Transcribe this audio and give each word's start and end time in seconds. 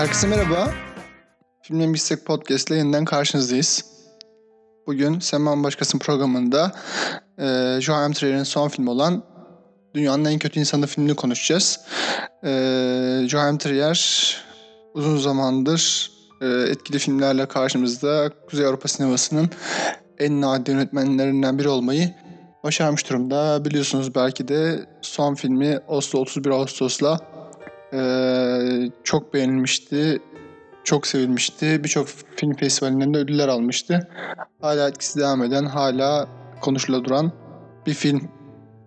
Herkese 0.00 0.26
merhaba. 0.26 0.70
Filmden 1.62 1.94
Bilsek 1.94 2.26
Podcast 2.26 2.70
ile 2.70 2.78
yeniden 2.78 3.04
karşınızdayız. 3.04 3.84
Bugün 4.86 5.18
Seman 5.18 5.64
Başkasın 5.64 5.98
programında 5.98 6.72
e, 7.38 7.78
Joachim 7.80 8.12
Trier'in 8.12 8.42
son 8.42 8.68
filmi 8.68 8.90
olan 8.90 9.24
Dünyanın 9.94 10.24
En 10.24 10.38
Kötü 10.38 10.60
İnsanı 10.60 10.86
filmini 10.86 11.14
konuşacağız. 11.14 11.80
E, 12.44 12.50
Joachim 13.28 13.58
Trier 13.58 14.36
uzun 14.94 15.16
zamandır 15.16 16.10
e, 16.40 16.46
etkili 16.46 16.98
filmlerle 16.98 17.46
karşımızda 17.46 18.30
Kuzey 18.50 18.66
Avrupa 18.66 18.88
sinemasının 18.88 19.50
en 20.18 20.40
nadir 20.40 20.72
yönetmenlerinden 20.72 21.58
biri 21.58 21.68
olmayı 21.68 22.14
başarmış 22.64 23.10
durumda. 23.10 23.64
Biliyorsunuz 23.64 24.14
belki 24.14 24.48
de 24.48 24.86
son 25.02 25.34
filmi 25.34 25.78
Oslo 25.88 26.18
31 26.18 26.50
Ağustos'la 26.50 27.39
e, 27.92 28.90
çok 29.04 29.34
beğenilmişti. 29.34 30.22
Çok 30.84 31.06
sevilmişti. 31.06 31.84
Birçok 31.84 32.08
film 32.36 32.54
festivallerinde 32.54 33.18
ödüller 33.18 33.48
almıştı. 33.48 34.08
Hala 34.60 34.88
etkisi 34.88 35.20
devam 35.20 35.42
eden, 35.42 35.64
hala 35.64 36.28
konuşula 36.60 37.04
duran 37.04 37.32
bir 37.86 37.94
film. 37.94 38.28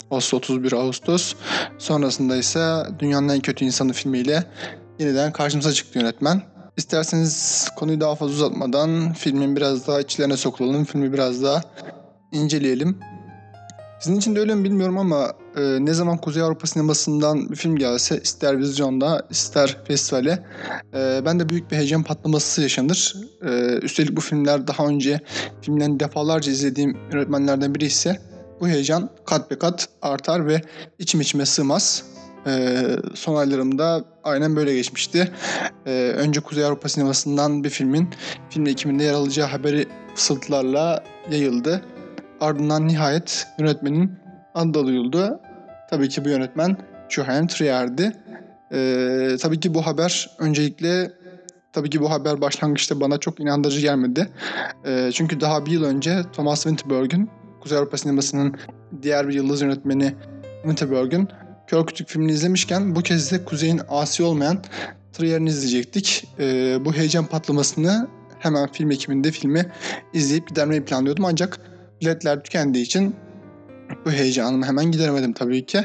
Oslo 0.09 0.37
31 0.37 0.71
Ağustos. 0.71 1.35
Sonrasında 1.77 2.35
ise 2.35 2.83
Dünyanın 2.99 3.29
En 3.29 3.39
Kötü 3.39 3.65
İnsanı 3.65 3.93
filmiyle 3.93 4.43
yeniden 4.99 5.31
karşımıza 5.31 5.71
çıktı 5.71 5.99
yönetmen. 5.99 6.41
İsterseniz 6.77 7.67
konuyu 7.75 8.01
daha 8.01 8.15
fazla 8.15 8.33
uzatmadan 8.33 9.13
filmin 9.13 9.55
biraz 9.55 9.87
daha 9.87 10.01
içlerine 10.01 10.37
sokulalım. 10.37 10.85
Filmi 10.85 11.13
biraz 11.13 11.43
daha 11.43 11.61
inceleyelim. 12.31 12.99
Sizin 14.03 14.17
için 14.17 14.35
de 14.35 14.39
öyle 14.39 14.55
mi 14.55 14.63
bilmiyorum 14.63 14.97
ama 14.97 15.33
e, 15.55 15.61
ne 15.61 15.93
zaman 15.93 16.17
Kuzey 16.17 16.43
Avrupa 16.43 16.67
sinemasından 16.67 17.49
bir 17.49 17.55
film 17.55 17.75
gelse 17.75 18.19
ister 18.23 18.57
vizyonda 18.57 19.27
ister 19.29 19.77
festivale 19.87 20.43
e, 20.93 21.21
ben 21.25 21.39
de 21.39 21.49
büyük 21.49 21.71
bir 21.71 21.75
heyecan 21.75 22.03
patlaması 22.03 22.61
yaşanır. 22.61 23.15
E, 23.45 23.77
üstelik 23.81 24.15
bu 24.15 24.21
filmler 24.21 24.67
daha 24.67 24.85
önce 24.85 25.19
filmlerini 25.61 25.99
defalarca 25.99 26.51
izlediğim 26.51 26.97
yönetmenlerden 27.13 27.75
biri 27.75 27.85
ise 27.85 28.21
bu 28.59 28.67
heyecan 28.67 29.09
kat 29.25 29.51
be 29.51 29.59
kat 29.59 29.87
artar 30.01 30.47
ve 30.47 30.61
içim 30.99 31.21
içime 31.21 31.45
sığmaz. 31.45 32.03
E, 32.47 32.81
son 33.13 33.35
aylarımda 33.35 34.05
aynen 34.23 34.55
böyle 34.55 34.75
geçmişti. 34.75 35.31
E, 35.85 35.91
önce 35.91 36.39
Kuzey 36.39 36.65
Avrupa 36.65 36.89
sinemasından 36.89 37.63
bir 37.63 37.69
filmin 37.69 38.09
film 38.49 38.67
ekiminde 38.67 39.03
yer 39.03 39.13
alacağı 39.13 39.47
haberi 39.47 39.87
fısıltılarla 40.15 41.03
yayıldı. 41.31 41.81
Ardından 42.43 42.87
nihayet 42.87 43.47
yönetmenin 43.59 44.11
adı 44.55 44.85
duyuldu. 44.85 45.39
Tabii 45.89 46.09
ki 46.09 46.25
bu 46.25 46.29
yönetmen 46.29 46.77
Joachim 47.09 47.47
Trier'di. 47.47 48.11
Ee, 48.73 49.37
tabii 49.41 49.59
ki 49.59 49.73
bu 49.73 49.85
haber 49.85 50.29
öncelikle 50.39 51.11
tabii 51.73 51.89
ki 51.89 52.01
bu 52.01 52.11
haber 52.11 52.41
başlangıçta 52.41 52.99
bana 52.99 53.17
çok 53.17 53.39
inandırıcı 53.39 53.81
gelmedi. 53.81 54.29
Ee, 54.85 55.09
çünkü 55.13 55.39
daha 55.39 55.65
bir 55.65 55.71
yıl 55.71 55.83
önce 55.83 56.21
Thomas 56.33 56.63
Winterberg'ün 56.63 57.29
Kuzey 57.61 57.77
Avrupa 57.77 57.97
sinemasının 57.97 58.55
diğer 59.01 59.27
bir 59.27 59.33
yıldız 59.33 59.61
yönetmeni 59.61 60.15
Winterberg'ün 60.61 61.27
Kör 61.67 61.85
Kütük 61.85 62.07
filmini 62.07 62.31
izlemişken 62.31 62.95
bu 62.95 63.01
kez 63.01 63.31
de 63.31 63.45
Kuzey'in 63.45 63.81
asi 63.89 64.23
olmayan 64.23 64.57
Trier'ini 65.13 65.49
izleyecektik. 65.49 66.27
Ee, 66.39 66.77
bu 66.85 66.93
heyecan 66.93 67.25
patlamasını 67.25 68.07
hemen 68.39 68.71
film 68.71 68.91
ekiminde 68.91 69.31
filmi 69.31 69.71
izleyip 70.13 70.49
gidermeyi 70.49 70.85
planlıyordum 70.85 71.25
ancak 71.25 71.72
biletler 72.01 72.43
tükendiği 72.43 72.85
için 72.85 73.15
bu 74.05 74.11
heyecanımı 74.11 74.65
hemen 74.65 74.91
gideremedim 74.91 75.33
tabii 75.33 75.65
ki. 75.65 75.79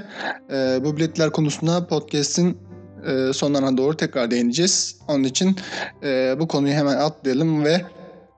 E, 0.51 0.79
bu 0.85 0.97
biletler 0.97 1.31
konusunda 1.31 1.87
podcast'in 1.87 2.59
e, 3.07 3.33
sonlarına 3.33 3.77
doğru 3.77 3.97
tekrar 3.97 4.31
değineceğiz. 4.31 4.99
Onun 5.09 5.25
için 5.25 5.57
e, 6.03 6.37
bu 6.41 6.49
konuyu 6.49 6.75
hemen 6.75 6.97
atlayalım 6.97 7.65
ve 7.65 7.83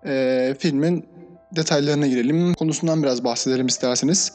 e, 0.06 0.54
filmin 0.58 1.04
detaylarına 1.56 2.06
girelim. 2.06 2.54
Konusundan 2.54 3.02
biraz 3.02 3.24
bahsedelim 3.24 3.66
isterseniz. 3.66 4.32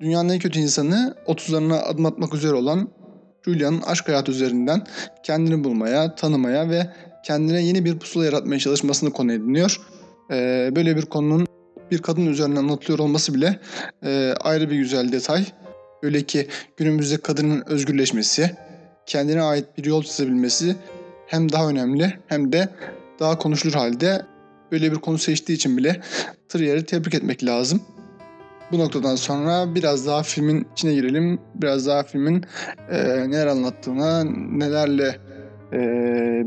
Dünyanın 0.00 0.28
en 0.28 0.38
kötü 0.38 0.58
insanı 0.58 1.14
30'larına 1.26 1.78
adım 1.78 2.06
atmak 2.06 2.34
üzere 2.34 2.54
olan 2.54 2.88
Julia'nın 3.44 3.82
aşk 3.82 4.08
hayatı 4.08 4.32
üzerinden 4.32 4.86
kendini 5.22 5.64
bulmaya, 5.64 6.14
tanımaya 6.14 6.70
ve 6.70 6.86
kendine 7.24 7.62
yeni 7.62 7.84
bir 7.84 7.98
pusula 7.98 8.24
yaratmaya 8.24 8.58
çalışmasını 8.58 9.10
konu 9.10 9.32
ediniyor. 9.32 9.80
Ee, 10.30 10.70
böyle 10.76 10.96
bir 10.96 11.02
konunun 11.02 11.46
bir 11.90 11.98
kadın 11.98 12.26
üzerinden 12.26 12.56
anlatılıyor 12.56 12.98
olması 12.98 13.34
bile 13.34 13.58
e, 14.04 14.34
ayrı 14.40 14.70
bir 14.70 14.76
güzel 14.76 15.12
detay. 15.12 15.44
Öyle 16.02 16.22
ki 16.22 16.48
günümüzde 16.76 17.16
kadının 17.16 17.62
özgürleşmesi, 17.66 18.50
kendine 19.06 19.42
ait 19.42 19.64
bir 19.78 19.84
yol 19.84 20.02
çizebilmesi 20.02 20.76
hem 21.26 21.52
daha 21.52 21.68
önemli 21.68 22.18
hem 22.26 22.52
de 22.52 22.68
daha 23.20 23.38
konuşulur 23.38 23.74
halde 23.74 24.22
böyle 24.72 24.92
bir 24.92 24.96
konu 24.96 25.18
seçtiği 25.18 25.56
için 25.56 25.76
bile 25.76 26.00
Trier'i 26.48 26.84
tebrik 26.84 27.14
etmek 27.14 27.44
lazım. 27.44 27.80
Bu 28.72 28.78
noktadan 28.78 29.16
sonra 29.16 29.74
biraz 29.74 30.06
daha 30.06 30.22
filmin 30.22 30.66
içine 30.72 30.94
girelim. 30.94 31.38
Biraz 31.54 31.86
daha 31.86 32.02
filmin 32.02 32.44
e, 32.90 32.96
neler 33.30 33.46
anlattığına, 33.46 34.24
nelerle 34.24 35.16
e, 35.72 35.78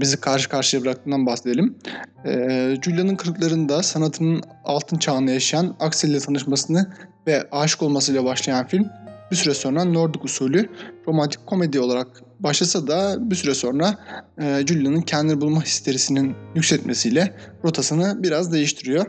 bizi 0.01 0.17
karşı 0.17 0.50
karşıya 0.50 0.83
bıraktığından 0.83 1.25
bahsedelim. 1.25 1.75
E, 2.25 2.31
Julia'nın 2.81 3.16
kırıklarında 3.16 3.83
sanatının 3.83 4.41
altın 4.63 4.97
çağını 4.97 5.31
yaşayan 5.31 5.75
Axel 5.79 6.09
ile 6.09 6.19
tanışmasını 6.19 6.94
ve 7.28 7.47
aşık 7.51 7.83
olmasıyla 7.83 8.25
başlayan 8.25 8.67
film 8.67 8.85
bir 9.31 9.35
süre 9.35 9.53
sonra 9.53 9.85
Nordik 9.85 10.25
usulü 10.25 10.69
romantik 11.07 11.47
komedi 11.47 11.79
olarak 11.79 12.07
başlasa 12.39 12.88
da 12.88 13.29
bir 13.29 13.35
süre 13.35 13.53
sonra 13.53 13.97
e, 14.41 14.63
Julia'nın 14.67 15.01
kendini 15.01 15.41
bulma 15.41 15.63
histerisinin 15.63 16.35
yükseltmesiyle 16.55 17.34
rotasını 17.63 18.23
biraz 18.23 18.53
değiştiriyor. 18.53 19.05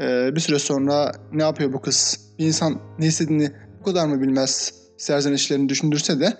E, 0.00 0.36
bir 0.36 0.40
süre 0.40 0.58
sonra 0.58 1.12
ne 1.32 1.42
yapıyor 1.42 1.72
bu 1.72 1.80
kız? 1.80 2.20
Bir 2.38 2.46
insan 2.46 2.80
ne 2.98 3.06
istediğini 3.06 3.50
bu 3.80 3.84
kadar 3.84 4.06
mı 4.06 4.20
bilmez 4.22 4.77
serzenişlerini 4.98 5.68
düşündürse 5.68 6.20
de 6.20 6.36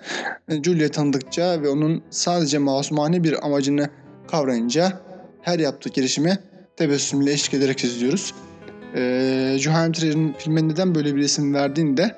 e, 0.49 0.63
Julia 0.63 0.89
tanıdıkça 0.89 1.61
ve 1.61 1.69
onun 1.69 2.03
sadece 2.09 2.57
masumane 2.57 3.23
bir 3.23 3.45
amacını 3.45 3.89
kavrayınca 4.27 5.01
her 5.41 5.59
yaptığı 5.59 5.89
girişimi 5.89 6.37
tebessümle 6.77 7.31
eşlik 7.31 7.53
ederek 7.53 7.83
izliyoruz. 7.83 8.33
Ee, 8.95 9.55
Joachim 9.59 9.93
Trier'in 9.93 10.33
filme 10.33 10.67
neden 10.67 10.95
böyle 10.95 11.15
bir 11.15 11.21
isim 11.21 11.53
verdiğini 11.53 11.97
de 11.97 12.15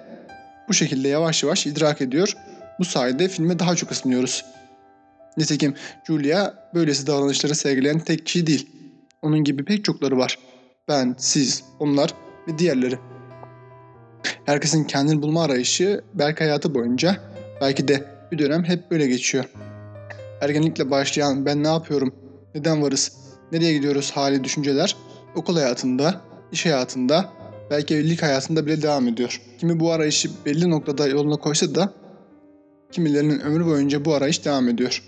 bu 0.69 0.73
şekilde 0.73 1.07
yavaş 1.07 1.43
yavaş 1.43 1.67
idrak 1.67 2.01
ediyor. 2.01 2.33
Bu 2.79 2.85
sayede 2.85 3.27
filme 3.27 3.59
daha 3.59 3.75
çok 3.75 3.91
ısınıyoruz. 3.91 4.45
Nitekim 5.37 5.75
Julia 6.07 6.53
böylesi 6.73 7.07
davranışları 7.07 7.55
sergileyen 7.55 7.99
tek 7.99 8.25
kişi 8.25 8.47
değil. 8.47 8.69
Onun 9.21 9.43
gibi 9.43 9.65
pek 9.65 9.85
çokları 9.85 10.17
var. 10.17 10.39
Ben, 10.87 11.15
siz, 11.17 11.63
onlar 11.79 12.13
ve 12.47 12.57
diğerleri. 12.57 13.10
Herkesin 14.45 14.83
kendini 14.83 15.21
bulma 15.21 15.43
arayışı 15.43 16.01
belki 16.13 16.43
hayatı 16.43 16.75
boyunca 16.75 17.17
belki 17.61 17.87
de 17.87 18.05
bir 18.31 18.37
dönem 18.37 18.63
hep 18.63 18.91
böyle 18.91 19.07
geçiyor. 19.07 19.45
Ergenlikle 20.41 20.91
başlayan 20.91 21.45
ben 21.45 21.63
ne 21.63 21.67
yapıyorum, 21.67 22.15
neden 22.55 22.81
varız, 22.81 23.11
nereye 23.51 23.73
gidiyoruz 23.73 24.11
hali 24.11 24.43
düşünceler 24.43 24.95
okul 25.35 25.55
hayatında, 25.55 26.21
iş 26.51 26.65
hayatında, 26.65 27.29
belki 27.69 27.95
evlilik 27.95 28.21
hayatında 28.21 28.65
bile 28.65 28.81
devam 28.81 29.07
ediyor. 29.07 29.41
Kimi 29.57 29.79
bu 29.79 29.91
arayışı 29.91 30.29
belli 30.45 30.69
noktada 30.69 31.07
yoluna 31.07 31.35
koysa 31.35 31.75
da 31.75 31.93
kimilerinin 32.91 33.39
ömrü 33.39 33.65
boyunca 33.65 34.05
bu 34.05 34.13
arayış 34.13 34.45
devam 34.45 34.69
ediyor. 34.69 35.03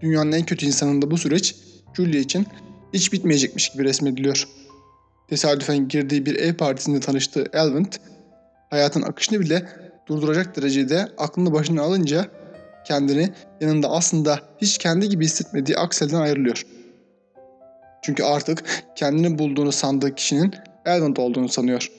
Dünyanın 0.00 0.32
en 0.32 0.44
kötü 0.44 0.66
insanında 0.66 1.10
bu 1.10 1.18
süreç 1.18 1.56
Julia 1.94 2.20
için 2.20 2.46
hiç 2.94 3.12
bitmeyecekmiş 3.12 3.68
gibi 3.68 3.84
resmediliyor. 3.84 4.48
Tesadüfen 5.28 5.88
girdiği 5.88 6.26
bir 6.26 6.34
ev 6.34 6.54
partisinde 6.54 7.00
tanıştığı 7.00 7.46
Elvent, 7.52 8.00
hayatın 8.70 9.02
akışını 9.02 9.40
bile 9.40 9.68
durduracak 10.06 10.56
derecede 10.56 11.08
aklını 11.18 11.52
başına 11.52 11.82
alınca 11.82 12.26
kendini 12.84 13.32
yanında 13.60 13.90
aslında 13.90 14.40
hiç 14.58 14.78
kendi 14.78 15.08
gibi 15.08 15.24
hissetmediği 15.24 15.78
Axel'den 15.78 16.20
ayrılıyor. 16.20 16.66
Çünkü 18.02 18.22
artık 18.22 18.64
kendini 18.96 19.38
bulduğunu 19.38 19.72
sandığı 19.72 20.14
kişinin 20.14 20.54
Elvin 20.86 21.14
olduğunu 21.16 21.48
sanıyor. 21.48 21.90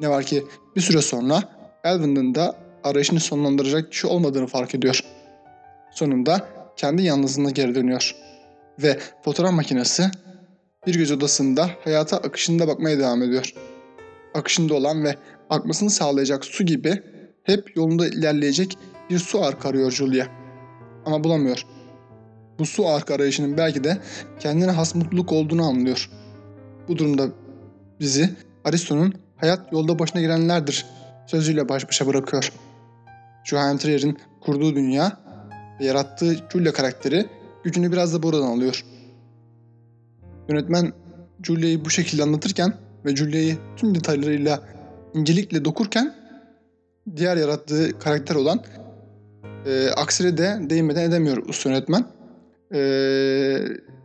Ne 0.00 0.08
var 0.08 0.24
ki 0.24 0.44
bir 0.76 0.80
süre 0.80 1.02
sonra 1.02 1.42
Elvin'in 1.84 2.34
de 2.34 2.52
arayışını 2.84 3.20
sonlandıracak 3.20 3.92
kişi 3.92 4.06
olmadığını 4.06 4.46
fark 4.46 4.74
ediyor. 4.74 5.04
Sonunda 5.90 6.48
kendi 6.76 7.02
yalnızlığına 7.02 7.50
geri 7.50 7.74
dönüyor. 7.74 8.16
Ve 8.82 8.98
fotoğraf 9.24 9.52
makinesi 9.52 10.10
bir 10.86 10.94
göz 10.94 11.12
odasında 11.12 11.70
hayata 11.84 12.16
akışında 12.16 12.68
bakmaya 12.68 12.98
devam 12.98 13.22
ediyor. 13.22 13.54
Akışında 14.34 14.74
olan 14.74 15.04
ve 15.04 15.16
akmasını 15.50 15.90
sağlayacak 15.90 16.44
su 16.44 16.66
gibi 16.66 17.02
hep 17.44 17.76
yolunda 17.76 18.06
ilerleyecek 18.06 18.78
bir 19.10 19.18
su 19.18 19.44
arka 19.44 19.68
arıyor 19.68 19.90
Julia. 19.90 20.26
Ama 21.06 21.24
bulamıyor. 21.24 21.66
Bu 22.58 22.66
su 22.66 22.88
arka 22.88 23.14
arayışının 23.14 23.56
belki 23.56 23.84
de 23.84 23.98
kendine 24.40 24.70
has 24.70 24.94
mutluluk 24.94 25.32
olduğunu 25.32 25.66
anlıyor. 25.66 26.10
Bu 26.88 26.98
durumda 26.98 27.28
bizi 28.00 28.30
Aristo'nun 28.64 29.14
hayat 29.36 29.72
yolda 29.72 29.98
başına 29.98 30.20
girenlerdir 30.20 30.86
sözüyle 31.26 31.68
baş 31.68 31.88
başa 31.88 32.06
bırakıyor. 32.06 32.52
Johann 33.44 33.76
Trier'in 33.76 34.18
kurduğu 34.40 34.74
dünya 34.74 35.20
ve 35.80 35.84
yarattığı 35.84 36.36
Julia 36.52 36.72
karakteri 36.72 37.26
gücünü 37.64 37.92
biraz 37.92 38.14
da 38.14 38.22
buradan 38.22 38.46
alıyor. 38.46 38.84
Yönetmen 40.48 40.92
Julia'yı 41.42 41.84
bu 41.84 41.90
şekilde 41.90 42.22
anlatırken 42.22 42.74
ve 43.04 43.16
Julia'yı 43.16 43.56
tüm 43.76 43.94
detaylarıyla 43.94 44.60
incelikle 45.14 45.64
dokurken 45.64 46.14
diğer 47.16 47.36
yarattığı 47.36 47.98
karakter 47.98 48.34
olan 48.34 48.60
e, 49.66 49.90
Aksir'e 49.90 50.38
de 50.38 50.58
değinmeden 50.60 51.02
edemiyor 51.02 51.36
usta 51.48 51.70
yönetmen. 51.70 52.04
E, 52.74 52.80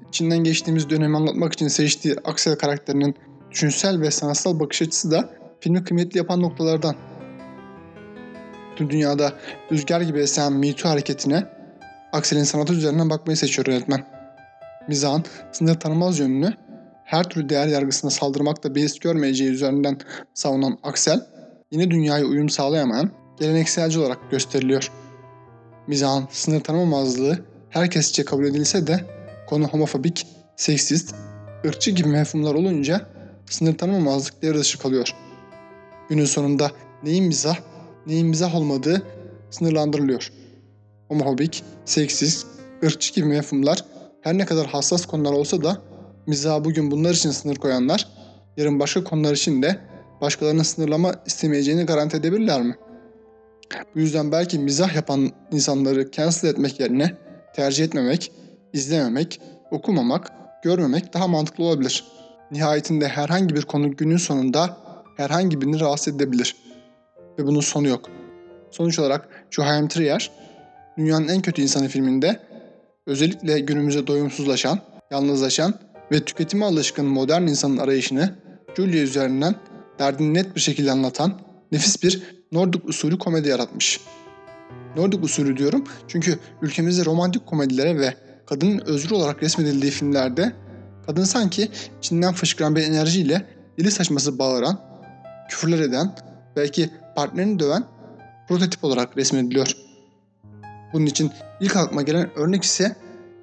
içinden 0.09 0.37
geçtiğimiz 0.37 0.89
dönemi 0.89 1.17
anlatmak 1.17 1.53
için 1.53 1.67
seçtiği 1.67 2.15
Aksel 2.23 2.55
karakterinin 2.55 3.15
düşünsel 3.51 4.01
ve 4.01 4.11
sanatsal 4.11 4.59
bakış 4.59 4.81
açısı 4.81 5.11
da 5.11 5.29
filmi 5.59 5.83
kıymetli 5.83 6.17
yapan 6.17 6.41
noktalardan. 6.41 6.95
Tüm 8.75 8.89
dünyada 8.89 9.33
rüzgar 9.71 10.01
gibi 10.01 10.19
esen 10.19 10.53
Me 10.53 10.73
Too 10.73 10.91
hareketine 10.91 11.43
Aksel'in 12.13 12.43
sanatı 12.43 12.73
üzerinden 12.73 13.09
bakmayı 13.09 13.37
seçiyor 13.37 13.67
yönetmen. 13.67 14.07
Mizahın 14.87 15.23
sınır 15.51 15.79
tanımaz 15.79 16.19
yönünü 16.19 16.53
her 17.07 17.29
türlü 17.29 17.49
değer 17.49 17.67
yargısına 17.67 18.11
saldırmakta 18.11 18.75
beis 18.75 18.99
görmeyeceği 18.99 19.49
üzerinden 19.49 19.97
savunan 20.33 20.79
Aksel, 20.83 21.25
yeni 21.71 21.91
dünyaya 21.91 22.25
uyum 22.25 22.49
sağlayamayan 22.49 23.11
gelenekselci 23.39 23.99
olarak 23.99 24.31
gösteriliyor. 24.31 24.91
Mizahın 25.87 26.27
sınır 26.31 26.59
tanımamazlığı 26.59 27.39
herkesçe 27.69 28.25
kabul 28.25 28.45
edilse 28.45 28.87
de 28.87 29.05
konu 29.49 29.67
homofobik, 29.67 30.27
seksist, 30.55 31.15
ırkçı 31.65 31.91
gibi 31.91 32.09
mefhumlar 32.09 32.55
olunca 32.55 33.05
sınır 33.49 33.77
tanımamazlık 33.77 34.41
devre 34.41 34.59
dışı 34.59 34.79
kalıyor. 34.79 35.15
Günün 36.09 36.25
sonunda 36.25 36.71
neyin 37.03 37.25
mizah, 37.25 37.57
neyin 38.07 38.27
mizah 38.27 38.55
olmadığı 38.55 39.03
sınırlandırılıyor. 39.49 40.31
Homofobik, 41.07 41.63
seksist, 41.85 42.47
ırkçı 42.83 43.13
gibi 43.13 43.25
mefhumlar 43.25 43.85
her 44.21 44.37
ne 44.37 44.45
kadar 44.45 44.67
hassas 44.67 45.05
konular 45.05 45.33
olsa 45.33 45.63
da 45.63 45.86
mizaha 46.27 46.65
bugün 46.65 46.91
bunlar 46.91 47.13
için 47.13 47.31
sınır 47.31 47.55
koyanlar, 47.55 48.07
yarın 48.57 48.79
başka 48.79 49.03
konular 49.03 49.33
için 49.33 49.61
de 49.61 49.79
başkalarının 50.21 50.63
sınırlama 50.63 51.15
istemeyeceğini 51.25 51.85
garanti 51.85 52.17
edebilirler 52.17 52.61
mi? 52.61 52.75
Bu 53.95 53.99
yüzden 53.99 54.31
belki 54.31 54.59
mizah 54.59 54.95
yapan 54.95 55.31
insanları 55.51 56.11
cancel 56.11 56.49
etmek 56.49 56.79
yerine 56.79 57.13
tercih 57.55 57.85
etmemek, 57.85 58.31
izlememek, 58.73 59.41
okumamak, 59.71 60.31
görmemek 60.63 61.13
daha 61.13 61.27
mantıklı 61.27 61.63
olabilir. 61.63 62.03
Nihayetinde 62.51 63.07
herhangi 63.07 63.55
bir 63.55 63.61
konu 63.61 63.95
günün 63.95 64.17
sonunda 64.17 64.77
herhangi 65.17 65.61
birini 65.61 65.79
rahatsız 65.79 66.15
edebilir. 66.15 66.55
Ve 67.39 67.45
bunun 67.45 67.61
sonu 67.61 67.87
yok. 67.87 68.09
Sonuç 68.71 68.99
olarak 68.99 69.29
Joachim 69.51 69.87
Trier, 69.87 70.31
Dünyanın 70.97 71.27
En 71.27 71.41
Kötü 71.41 71.61
İnsanı 71.61 71.87
filminde 71.87 72.39
özellikle 73.05 73.59
günümüzde 73.59 74.07
doyumsuzlaşan, 74.07 74.79
yalnızlaşan 75.11 75.73
ve 76.11 76.25
tüketime 76.25 76.65
alışkın 76.65 77.05
modern 77.05 77.41
insanın 77.41 77.77
arayışını 77.77 78.35
Julia 78.77 78.99
üzerinden 78.99 79.55
derdini 79.99 80.33
net 80.33 80.55
bir 80.55 80.61
şekilde 80.61 80.91
anlatan 80.91 81.41
nefis 81.71 82.03
bir 82.03 82.37
Nordik 82.51 82.89
usulü 82.89 83.17
komedi 83.17 83.49
yaratmış. 83.49 84.01
Nordik 84.95 85.23
usulü 85.23 85.57
diyorum 85.57 85.83
çünkü 86.07 86.39
ülkemizde 86.61 87.05
romantik 87.05 87.45
komedilere 87.45 87.99
ve 87.99 88.13
kadının 88.45 88.81
özgür 88.85 89.11
olarak 89.11 89.43
resmedildiği 89.43 89.91
filmlerde 89.91 90.53
kadın 91.05 91.23
sanki 91.23 91.69
içinden 91.97 92.33
fışkıran 92.33 92.75
bir 92.75 92.83
enerjiyle 92.83 93.45
dili 93.77 93.91
saçması 93.91 94.39
bağıran, 94.39 94.81
küfürler 95.49 95.79
eden, 95.79 96.15
belki 96.55 96.89
partnerini 97.15 97.59
döven 97.59 97.83
prototip 98.47 98.83
olarak 98.83 99.17
resmediliyor. 99.17 99.71
Bunun 100.93 101.05
için 101.05 101.31
ilk 101.61 101.75
aklıma 101.75 102.01
gelen 102.01 102.29
örnek 102.35 102.63
ise 102.63 102.95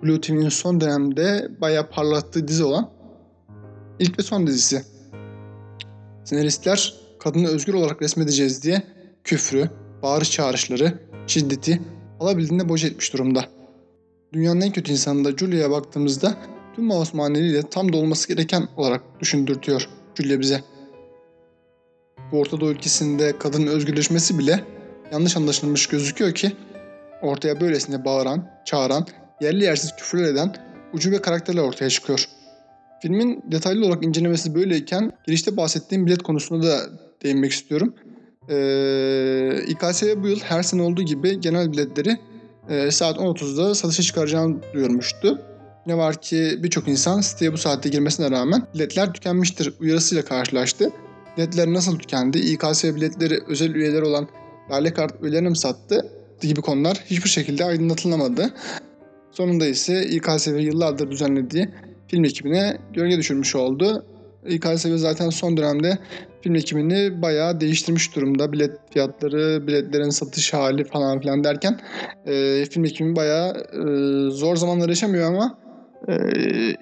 Blue 0.05 0.21
TV'nin 0.21 0.49
son 0.49 0.81
dönemde 0.81 1.49
bayağı 1.61 1.91
parlattığı 1.91 2.49
dizi 2.49 2.65
olan 2.65 2.91
ilk 3.99 4.19
ve 4.19 4.23
son 4.23 4.47
dizisi. 4.47 4.83
Senaristler 6.25 6.95
kadını 7.19 7.49
özgür 7.49 7.75
olarak 7.75 8.03
resmedeceğiz 8.03 8.63
diye 8.63 8.83
küfrü, 9.25 9.71
bağırış 10.03 10.31
çağrışları, 10.31 10.99
şiddeti 11.27 11.83
alabildiğinde 12.21 12.69
boş 12.69 12.85
etmiş 12.85 13.13
durumda. 13.13 13.45
Dünyanın 14.33 14.61
en 14.61 14.73
kötü 14.73 14.93
insanında 14.93 15.37
Julia'ya 15.37 15.71
baktığımızda 15.71 16.35
tüm 16.77 16.91
Osmaniliyle 16.91 17.63
tam 17.63 17.93
da 17.93 17.97
olması 17.97 18.29
gereken 18.29 18.69
olarak 18.77 19.03
düşündürtüyor 19.21 19.89
Julia 20.15 20.41
bize. 20.41 20.61
Bu 22.33 22.39
Orta 22.39 22.61
Doğu 22.61 22.71
ülkesinde 22.71 23.39
kadının 23.39 23.67
özgürleşmesi 23.67 24.39
bile 24.39 24.65
yanlış 25.13 25.37
anlaşılmış 25.37 25.87
gözüküyor 25.87 26.35
ki 26.35 26.53
ortaya 27.23 27.61
böylesine 27.61 28.05
bağıran, 28.05 28.51
çağıran, 28.65 29.07
yerli 29.41 29.65
yersiz 29.65 29.97
küfürler 29.97 30.25
eden 30.25 30.57
ucube 30.93 31.19
karakterler 31.19 31.63
ortaya 31.63 31.91
çıkıyor. 31.91 32.29
Filmin 33.03 33.45
detaylı 33.51 33.87
olarak 33.87 34.05
incelemesi 34.05 34.55
böyleyken 34.55 35.13
girişte 35.27 35.57
bahsettiğim 35.57 36.07
bilet 36.07 36.23
konusunda 36.23 36.67
da 36.67 36.81
değinmek 37.23 37.53
istiyorum. 37.53 37.95
Ee, 38.49 39.65
İKSV 39.67 40.23
bu 40.23 40.29
yıl 40.29 40.41
her 40.41 40.63
sene 40.63 40.83
olduğu 40.83 41.03
gibi 41.03 41.41
genel 41.41 41.73
biletleri 41.73 42.17
e, 42.69 42.91
saat 42.91 43.17
10.30'da 43.17 43.75
satışa 43.75 44.03
çıkaracağını 44.03 44.57
duyurmuştu. 44.75 45.43
Ne 45.87 45.97
var 45.97 46.23
ki 46.23 46.59
birçok 46.63 46.89
insan 46.89 47.21
siteye 47.21 47.53
bu 47.53 47.59
saatte 47.59 47.89
girmesine 47.89 48.31
rağmen 48.31 48.67
biletler 48.75 49.13
tükenmiştir 49.13 49.75
uyarısıyla 49.81 50.25
karşılaştı. 50.25 50.91
Biletler 51.37 51.73
nasıl 51.73 51.99
tükendi? 51.99 52.39
İKSV 52.39 52.95
biletleri 52.95 53.41
özel 53.49 53.75
üyeler 53.75 54.03
olan 54.03 54.29
Lale 54.71 54.95
Kart 54.95 55.23
üyelerine 55.23 55.49
mi 55.49 55.57
sattı? 55.57 56.11
gibi 56.47 56.61
konular 56.61 57.01
hiçbir 57.07 57.31
şekilde 57.31 57.65
aydınlatılamadı. 57.65 58.51
Sonunda 59.35 59.67
ise 59.67 60.07
İKSV 60.07 60.59
yıllardır 60.59 61.11
düzenlediği 61.11 61.69
film 62.09 62.25
ekibine 62.25 62.79
gölge 62.93 63.19
düşürmüş 63.19 63.57
oldu. 63.57 64.05
İKSV 64.49 64.97
zaten 64.97 65.31
son 65.31 65.57
dönemde 65.57 65.99
film 66.43 66.55
ekibini 66.55 67.23
bayağı 67.23 67.61
değiştirmiş 67.61 68.17
durumda. 68.17 68.53
Bilet 68.53 68.71
fiyatları, 68.93 69.67
biletlerin 69.67 70.11
satış 70.11 70.53
hali 70.53 70.85
falan 70.85 71.21
filan 71.21 71.45
derken 71.45 71.81
e, 72.27 72.65
film 72.65 72.85
ekibi 72.85 73.17
bayağı 73.17 73.51
e, 73.51 73.81
zor 74.31 74.57
zamanlar 74.57 74.89
yaşamıyor 74.89 75.29
ama 75.29 75.59
e, 76.09 76.15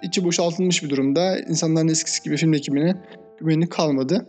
içi 0.03 0.25
boşaltılmış 0.25 0.83
bir 0.83 0.91
durumda. 0.91 1.39
İnsanların 1.39 1.89
eskisi 1.89 2.23
gibi 2.23 2.37
film 2.37 2.55
ekibine 2.55 3.03
güveni 3.41 3.69
kalmadı. 3.69 4.27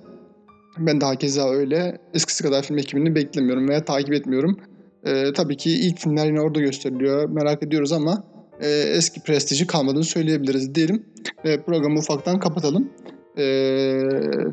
Ben 0.78 1.02
daha 1.02 1.16
keza 1.16 1.50
öyle 1.50 1.98
eskisi 2.14 2.44
kadar 2.44 2.64
film 2.64 2.78
ekibini 2.78 3.16
beklemiyorum 3.16 3.70
veya 3.70 3.86
takip 3.86 4.14
etmiyorum. 4.14 4.58
E, 5.06 5.34
tabii 5.34 5.58
ki 5.58 5.72
ilk 5.72 6.00
filmler 6.00 6.26
yine 6.26 6.42
orada 6.42 6.60
gösteriliyor. 6.60 7.30
Merak 7.30 7.64
ediyoruz 7.64 7.92
ama 7.92 8.24
e, 8.62 8.70
eski 8.70 9.22
prestiji 9.22 9.68
kalmadığını 9.68 10.04
söyleyebiliriz 10.04 10.76
diyelim. 10.76 11.06
E, 11.44 11.60
programı 11.60 12.00
ufaktan 12.00 12.40
kapatalım. 12.40 12.90
E, 13.38 13.44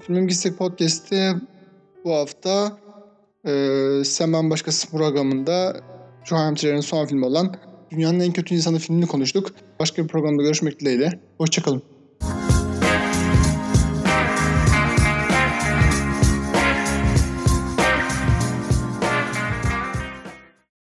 Film 0.06 0.28
Gitsek 0.28 0.58
Podcast'te 0.58 1.32
bu 2.04 2.14
hafta 2.14 2.78
e, 3.46 3.54
Sen 4.04 4.50
Başkası 4.50 4.90
programında 4.90 5.76
Joachim 6.24 6.54
Trier'in 6.54 6.80
son 6.80 7.06
filmi 7.06 7.24
olan 7.24 7.56
Dünyanın 7.90 8.20
En 8.20 8.32
Kötü 8.32 8.54
İnsanı 8.54 8.78
filmini 8.78 9.06
konuştuk. 9.06 9.52
Başka 9.80 10.02
bir 10.02 10.08
programda 10.08 10.42
görüşmek 10.42 10.80
dileğiyle. 10.80 11.20
Hoşçakalın. 11.38 11.89